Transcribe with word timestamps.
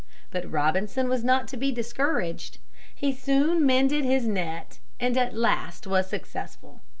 But 0.31 0.51
Robinson 0.51 1.07
was 1.09 1.23
not 1.23 1.47
to 1.49 1.57
be 1.57 1.71
discouraged. 1.71 2.57
He 2.95 3.13
soon 3.13 3.63
mended 3.63 4.03
his 4.03 4.25
net 4.27 4.79
and 4.99 5.15
at 5.15 5.35
last 5.37 5.85
was 5.85 6.09
successful. 6.09 6.81